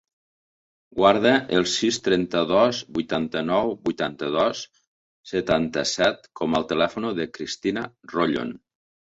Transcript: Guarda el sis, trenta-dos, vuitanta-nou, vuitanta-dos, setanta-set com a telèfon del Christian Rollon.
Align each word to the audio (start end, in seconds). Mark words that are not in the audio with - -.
Guarda 0.99 1.33
el 1.57 1.65
sis, 1.73 1.99
trenta-dos, 2.07 2.79
vuitanta-nou, 2.99 3.69
vuitanta-dos, 3.89 4.63
setanta-set 5.33 6.27
com 6.41 6.59
a 6.61 6.63
telèfon 6.73 7.09
del 7.21 7.33
Christian 7.39 7.89
Rollon. 8.17 8.59